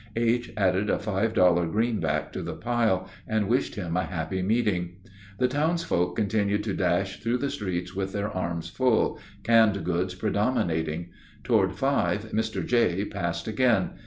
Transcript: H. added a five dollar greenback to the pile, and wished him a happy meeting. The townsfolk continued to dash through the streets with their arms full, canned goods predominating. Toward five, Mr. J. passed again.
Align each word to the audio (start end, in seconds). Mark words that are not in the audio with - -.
H. 0.15 0.49
added 0.57 0.89
a 0.89 0.97
five 0.97 1.35
dollar 1.35 1.67
greenback 1.67 2.33
to 2.33 2.41
the 2.41 2.55
pile, 2.55 3.07
and 3.27 3.47
wished 3.47 3.75
him 3.75 3.95
a 3.95 4.03
happy 4.05 4.41
meeting. 4.41 4.95
The 5.37 5.47
townsfolk 5.47 6.15
continued 6.15 6.63
to 6.63 6.73
dash 6.73 7.19
through 7.19 7.37
the 7.37 7.51
streets 7.51 7.93
with 7.95 8.11
their 8.11 8.31
arms 8.31 8.67
full, 8.67 9.19
canned 9.43 9.83
goods 9.85 10.15
predominating. 10.15 11.11
Toward 11.43 11.73
five, 11.75 12.31
Mr. 12.31 12.65
J. 12.65 13.05
passed 13.05 13.47
again. 13.47 13.91